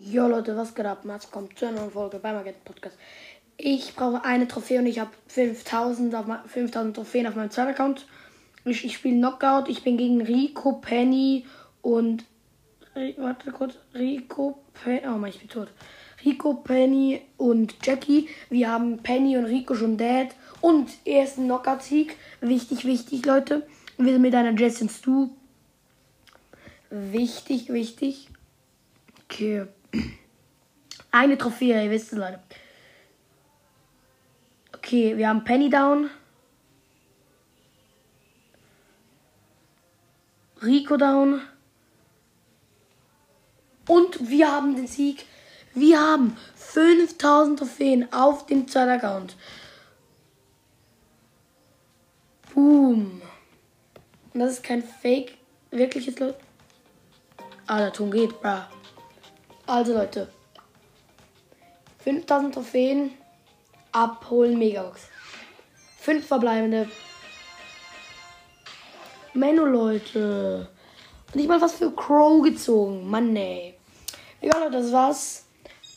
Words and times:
Jo 0.00 0.28
Leute, 0.28 0.56
was 0.56 0.76
geht 0.76 0.86
ab? 0.86 1.04
Mats 1.04 1.28
kommt 1.28 1.58
zu 1.58 1.66
einer 1.66 1.80
neuen 1.80 1.90
Folge 1.90 2.20
beim 2.20 2.36
Agent 2.36 2.64
Podcast. 2.64 2.96
Ich 3.56 3.96
brauche 3.96 4.24
eine 4.24 4.46
Trophäe 4.46 4.78
und 4.78 4.86
ich 4.86 5.00
habe 5.00 5.10
5000, 5.26 6.14
auf 6.14 6.26
mein- 6.26 6.44
5000 6.46 6.94
Trophäen 6.94 7.26
auf 7.26 7.34
meinem 7.34 7.50
zweiten 7.50 7.70
Account. 7.70 8.06
Ich, 8.64 8.84
ich 8.84 8.94
spiele 8.94 9.16
Knockout. 9.16 9.68
Ich 9.68 9.82
bin 9.82 9.96
gegen 9.96 10.20
Rico, 10.22 10.74
Penny 10.74 11.46
und. 11.82 12.24
Warte 13.16 13.50
kurz. 13.50 13.74
Rico, 13.92 14.60
Penny. 14.72 15.02
Oh 15.04 15.18
Mann, 15.18 15.30
ich 15.30 15.40
bin 15.40 15.48
tot. 15.48 15.68
Rico, 16.24 16.54
Penny 16.54 17.22
und 17.36 17.74
Jackie. 17.84 18.28
Wir 18.50 18.70
haben 18.70 18.98
Penny 19.02 19.36
und 19.36 19.46
Rico 19.46 19.74
schon 19.74 19.96
dead. 19.96 20.28
Und 20.60 20.90
ersten 21.04 21.46
Knockout-Sieg. 21.46 22.16
Wichtig, 22.40 22.84
wichtig, 22.84 23.26
Leute. 23.26 23.66
Wir 23.96 24.12
sind 24.12 24.22
mit 24.22 24.34
einer 24.36 24.50
und 24.50 24.90
Stu. 24.92 25.30
Wichtig, 26.90 27.72
wichtig. 27.72 28.28
Okay. 29.24 29.66
Eine 31.10 31.38
Trophäe, 31.38 31.84
ihr 31.84 31.90
wisst 31.90 32.12
es, 32.12 32.18
Leute. 32.18 32.40
Okay, 34.76 35.16
wir 35.16 35.28
haben 35.28 35.44
Penny 35.44 35.70
down. 35.70 36.10
Rico 40.62 40.96
down. 40.96 41.40
Und 43.86 44.28
wir 44.28 44.52
haben 44.52 44.76
den 44.76 44.86
Sieg. 44.86 45.24
Wir 45.74 46.00
haben 46.00 46.36
5000 46.56 47.58
Trophäen 47.58 48.12
auf 48.12 48.46
dem 48.46 48.68
zweiten 48.68 48.90
Account. 48.90 49.36
Boom. 52.54 53.22
Und 54.34 54.40
das 54.40 54.54
ist 54.54 54.64
kein 54.64 54.82
Fake. 54.82 55.38
Wirkliches 55.70 56.18
Leute. 56.18 56.38
Ah, 57.66 57.78
der 57.78 57.92
Ton 57.92 58.10
geht, 58.10 58.40
bra. 58.40 58.68
Also 59.68 59.92
Leute. 59.92 60.28
5000 61.98 62.54
Trophäen. 62.54 63.10
Abholen 63.92 64.58
Megabox. 64.58 65.02
5 66.00 66.26
verbleibende. 66.26 66.88
Menno, 69.34 69.66
Leute. 69.66 70.68
Und 71.32 71.40
ich 71.40 71.46
mal 71.46 71.60
was 71.60 71.74
für 71.74 71.90
Crow 71.90 72.42
gezogen. 72.42 73.08
Mann, 73.10 73.36
ey. 73.36 73.74
Egal, 74.40 74.62
Leute, 74.62 74.78
das 74.78 74.90
war's. 74.90 75.44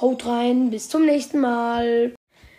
Haut 0.00 0.26
rein. 0.26 0.70
Bis 0.70 0.88
zum 0.88 1.06
nächsten 1.06 1.38
Mal. 1.38 2.14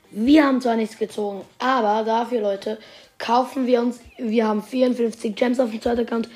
Wir 0.10 0.46
haben 0.46 0.62
zwar 0.62 0.78
nichts 0.78 0.98
gezogen, 0.98 1.44
aber 1.58 2.04
dafür, 2.04 2.40
Leute, 2.40 2.78
kaufen 3.18 3.66
wir 3.66 3.82
uns. 3.82 4.00
Wir 4.18 4.48
haben 4.48 4.62
54 4.62 5.36
Gems 5.36 5.60
auf 5.60 5.72
dem 5.72 5.82
zweiten 5.82 6.02
Account. 6.02 6.30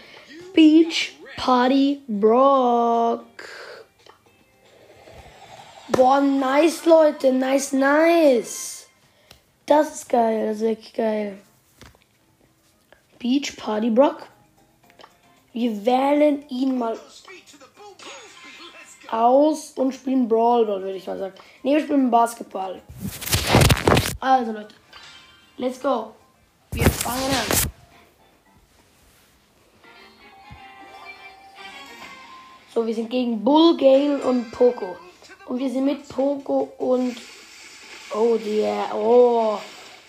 Beach 0.53 1.15
Party 1.37 2.01
Brock. 2.07 3.23
Boah, 5.89 6.19
nice, 6.19 6.85
Leute. 6.85 7.31
Nice, 7.31 7.71
nice. 7.73 8.87
Das 9.65 9.95
ist 9.95 10.09
geil. 10.09 10.47
Das 10.47 10.57
ist 10.57 10.63
wirklich 10.63 10.93
geil. 10.93 11.37
Beach 13.19 13.55
Party 13.57 13.89
Brock. 13.89 14.27
Wir 15.53 15.85
wählen 15.85 16.47
ihn 16.49 16.77
mal 16.77 16.97
aus 19.09 19.71
und 19.71 19.93
spielen 19.93 20.27
Brawl 20.27 20.65
Ball, 20.65 20.81
würde 20.81 20.97
ich 20.97 21.07
mal 21.07 21.17
sagen. 21.17 21.33
Ne, 21.63 21.75
wir 21.75 21.81
spielen 21.81 22.11
Basketball. 22.11 22.81
Also, 24.19 24.51
Leute. 24.51 24.75
Let's 25.57 25.79
go. 25.79 26.13
Wir 26.71 26.89
fangen 26.89 27.23
an. 27.23 27.69
So, 32.73 32.85
wir 32.85 32.93
sind 32.93 33.09
gegen 33.09 33.43
Bull, 33.43 33.75
Gale 33.77 34.19
und 34.19 34.51
Poco. 34.51 34.97
Und 35.47 35.59
wir 35.59 35.69
sind 35.69 35.85
mit 35.85 36.07
Poco 36.07 36.73
und. 36.77 37.17
Oh, 38.13 38.37
der. 38.37 38.93
Oh. 38.93 39.57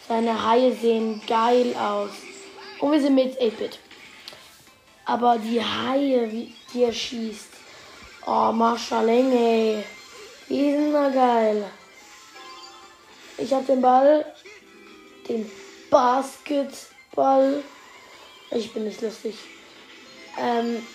Seine 0.09 0.43
Haie 0.49 0.73
sehen 0.75 1.21
geil 1.27 1.75
aus. 1.77 2.11
Und 2.81 2.93
wir 2.93 3.01
sind 3.01 3.15
mit 3.15 3.39
8-Bit. 3.39 3.79
Aber 5.05 5.39
die 5.39 5.63
Haie, 5.63 6.31
wie 6.33 6.55
die 6.73 6.83
er 6.85 6.93
schießt. 6.93 7.49
Oh, 8.27 8.53
Marshalling, 8.53 9.33
ey. 9.33 9.85
Die 10.49 10.73
sind 10.73 10.93
da 10.93 11.11
geil. 11.11 11.71
Ich 13.37 13.53
hab 13.53 13.67
den 13.67 13.81
Ball. 13.81 14.25
Den 15.29 15.51
Basketball. 15.91 17.63
Ich 18.51 18.73
bin 18.73 18.85
nicht 18.85 19.03
lustig. 19.03 19.37
Ähm. 20.39 20.87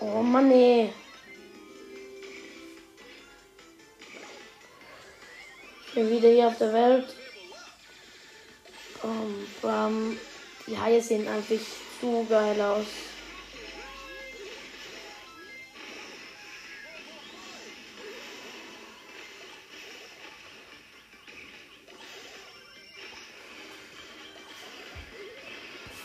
Oh 0.00 0.22
Mann, 0.22 0.50
ey. 0.50 0.92
Bin 5.98 6.10
wieder 6.12 6.28
hier 6.28 6.46
auf 6.46 6.58
der 6.58 6.72
Welt. 6.72 7.06
Um, 9.02 9.46
bam. 9.60 10.16
Die 10.68 10.78
Haie 10.78 11.02
sehen 11.02 11.26
einfach 11.26 11.56
zu 12.00 12.24
geil 12.28 12.60
aus. 12.60 12.86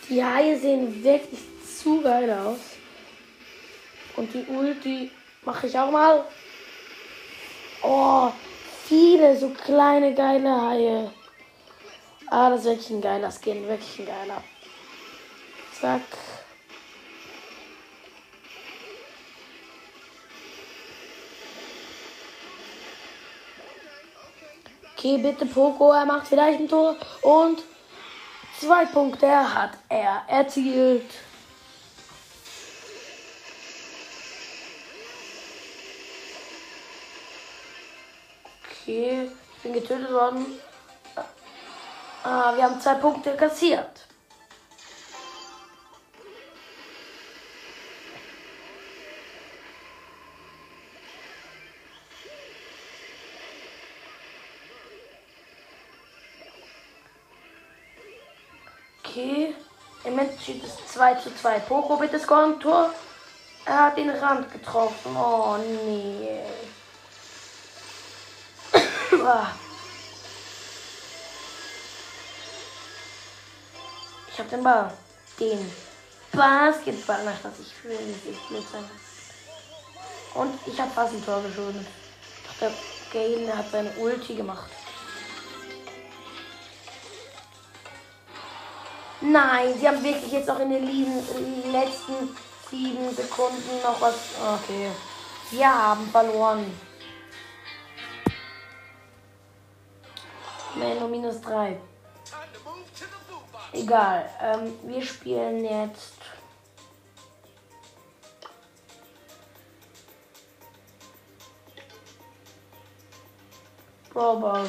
Die 0.10 0.24
Haie 0.24 0.58
sehen 0.58 1.04
wirklich 1.04 1.40
zu 1.80 2.02
geil 2.02 2.32
aus. 2.32 2.60
Und 4.16 4.34
die 4.34 4.46
Ulti 4.48 5.12
mache 5.46 5.68
ich 5.68 5.78
auch 5.78 5.92
mal. 5.92 6.26
Oh, 7.84 8.32
viele 8.88 9.38
so 9.38 9.50
kleine 9.50 10.14
geile 10.14 10.62
Haie. 10.62 11.12
Ah, 12.30 12.50
das 12.50 12.62
ist 12.62 12.66
wirklich 12.66 12.90
ein 12.90 13.02
geiler 13.02 13.32
Skin, 13.32 13.68
wirklich 13.68 14.00
ein 14.00 14.06
geiler. 14.06 14.44
Zack. 15.80 16.02
Okay, 24.98 25.18
bitte 25.18 25.46
Poco, 25.46 25.92
er 25.92 26.06
macht 26.06 26.28
vielleicht 26.28 26.60
ein 26.60 26.70
Tor. 26.70 26.96
Und 27.22 27.62
zwei 28.60 28.86
Punkte 28.86 29.28
hat 29.54 29.72
er 29.90 30.24
erzielt. 30.28 31.10
Okay, 38.86 39.32
ich 39.56 39.64
bin 39.64 39.72
getötet 39.72 40.12
worden. 40.12 40.46
Ah, 42.22 42.54
wir 42.54 42.64
haben 42.64 42.82
zwei 42.82 42.96
Punkte 42.96 43.34
kassiert. 43.38 44.08
Okay, 59.00 59.56
im 60.04 60.12
Moment 60.12 60.42
steht 60.42 60.62
es 60.62 60.76
2 60.88 61.16
zu 61.16 61.34
2. 61.34 61.60
Poco 61.60 61.96
bitte 61.96 62.20
scoren 62.20 62.60
Tor. 62.60 62.94
Er 63.66 63.86
hat 63.86 63.98
den 63.98 64.10
Rand 64.10 64.52
getroffen. 64.52 65.16
Oh 65.16 65.56
nee. 65.88 66.42
Ich 74.32 74.40
hab 74.40 74.50
den 74.50 74.64
Ball. 74.64 74.92
Den 75.40 75.72
Basketball. 76.32 77.20
Ach, 77.28 77.42
das 77.44 77.54
ich 77.60 77.84
will 77.84 78.00
nicht 78.08 78.26
ich 78.26 78.40
blöd 78.48 78.64
sein. 78.72 78.90
Und 80.34 80.60
ich 80.66 80.80
hab 80.80 80.94
fast 80.94 81.14
ein 81.14 81.24
Tor 81.24 81.42
geschossen. 81.44 81.86
Doch 82.48 82.58
der 82.60 82.72
Gale 83.12 83.56
hat 83.56 83.70
seine 83.72 83.92
Ulti 83.92 84.36
gemacht. 84.36 84.72
Nein, 89.22 89.78
sie 89.80 89.88
haben 89.88 90.04
wirklich 90.04 90.32
jetzt 90.32 90.50
auch 90.50 90.60
in 90.60 90.70
den 90.72 91.72
letzten 91.72 92.36
sieben 92.70 93.16
Sekunden 93.16 93.82
noch 93.84 94.02
was. 94.02 94.16
Okay. 94.64 94.90
Wir 95.52 95.72
haben 95.72 96.10
verloren. 96.10 96.93
Menno 100.76 101.08
minus 101.08 101.42
3. 101.42 101.80
Egal. 103.74 104.30
Ähm, 104.42 104.74
wir 104.84 105.02
spielen 105.02 105.64
jetzt. 105.64 106.14
Brawl. 114.14 114.68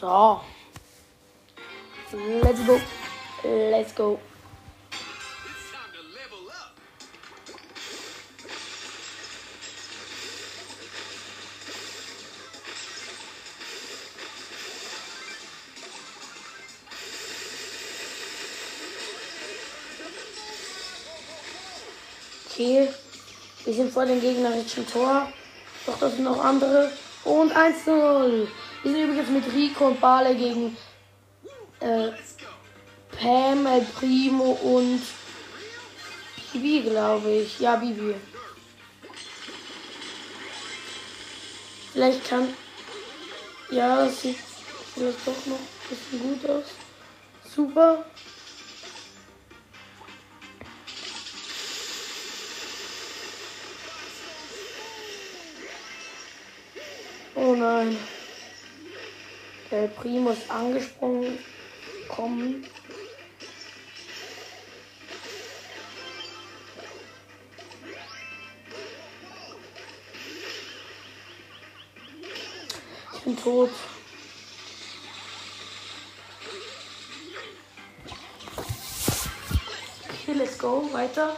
So. 0.00 0.40
Let's 2.12 2.66
go. 2.66 2.80
Let's 3.42 3.94
go. 3.94 4.18
Okay. 22.56 22.88
Wir 23.66 23.74
sind 23.74 23.92
vor 23.92 24.06
dem 24.06 24.18
gegnerischen 24.18 24.88
Tor. 24.88 25.30
Doch 25.84 25.98
das 25.98 26.14
sind 26.14 26.24
noch 26.24 26.42
andere. 26.42 26.90
Und 27.22 27.52
1-0. 27.52 28.46
Wir 28.82 28.92
sind 28.92 28.96
übrigens 28.96 29.28
mit 29.28 29.52
Rico 29.52 29.88
und 29.88 30.00
Bale 30.00 30.34
gegen 30.34 30.74
äh, 31.80 32.08
Pam, 33.20 33.66
El 33.66 33.82
Primo 33.98 34.52
und 34.52 35.02
Bibi, 36.54 36.88
glaube 36.88 37.30
ich. 37.30 37.60
Ja, 37.60 37.76
Bibi. 37.76 38.14
Vielleicht 41.92 42.26
kann. 42.26 42.54
Ja, 43.70 44.06
das 44.06 44.22
sieht 44.22 44.38
vielleicht 44.94 45.26
doch 45.26 45.44
noch 45.44 45.58
ein 45.58 45.88
bisschen 45.90 46.20
gut 46.22 46.50
aus. 46.50 46.64
Super. 47.54 48.06
Nein. 57.58 57.96
Der 59.70 59.88
Primo 59.88 60.30
ist 60.30 60.50
angesprungen. 60.50 61.38
Kommen. 62.08 62.64
Ich 73.12 73.20
bin 73.22 73.36
tot. 73.36 73.70
Okay, 80.04 80.32
let's 80.34 80.58
go. 80.58 80.88
Weiter. 80.92 81.36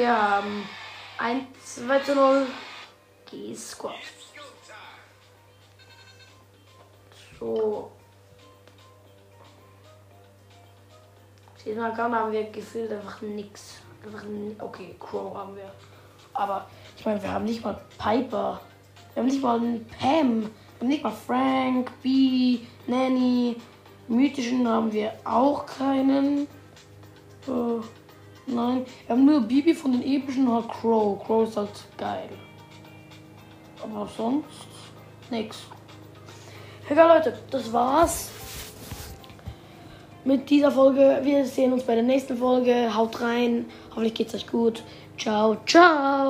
Wir 0.00 0.16
haben 0.16 0.66
1, 1.18 1.44
2 1.62 1.98
zu 1.98 2.14
0 2.14 2.46
G-Squad. 3.30 3.92
So. 7.38 7.92
Diesen 11.62 11.82
Account 11.82 12.14
haben 12.14 12.32
wir 12.32 12.44
gefühlt 12.44 12.90
einfach 12.90 13.20
nix. 13.20 13.82
Einfach 14.02 14.24
okay, 14.60 14.96
Crow 14.98 15.36
haben 15.36 15.54
wir. 15.54 15.70
Aber 16.32 16.66
ich 16.96 17.04
meine, 17.04 17.22
wir 17.22 17.30
haben 17.30 17.44
nicht 17.44 17.62
mal 17.62 17.78
Piper. 17.98 18.58
Wir 19.12 19.22
haben 19.22 19.28
nicht 19.28 19.42
mal 19.42 19.58
einen 19.58 19.86
Pam. 19.86 20.42
Wir 20.42 20.80
haben 20.80 20.88
nicht 20.88 21.04
mal 21.04 21.12
Frank, 21.12 21.92
B, 22.02 22.60
Nanny. 22.86 23.56
Mythischen 24.08 24.66
haben 24.66 24.90
wir 24.90 25.12
auch 25.24 25.66
keinen. 25.66 26.48
Äh, 27.46 27.80
nein. 28.46 28.84
Wir 29.06 29.16
haben 29.16 29.24
nur 29.24 29.40
Bibi 29.40 29.74
von 29.74 29.92
den 29.92 30.02
epischen 30.02 30.48
und 30.48 30.54
halt 30.54 30.68
Crow. 30.68 31.22
Crow 31.24 31.48
ist 31.48 31.56
halt 31.56 31.70
geil. 31.96 32.28
Aber 33.82 34.08
sonst 34.16 34.66
nix. 35.30 35.58
Egal 36.88 37.16
Leute, 37.16 37.38
das 37.50 37.72
war's 37.72 38.30
mit 40.24 40.50
dieser 40.50 40.70
Folge. 40.70 41.20
Wir 41.22 41.44
sehen 41.46 41.72
uns 41.72 41.84
bei 41.84 41.94
der 41.94 42.04
nächsten 42.04 42.36
Folge. 42.36 42.94
Haut 42.94 43.20
rein. 43.20 43.66
Hoffentlich 43.90 44.14
geht's 44.14 44.34
euch 44.34 44.46
gut. 44.46 44.82
Ciao, 45.16 45.56
ciao. 45.66 46.20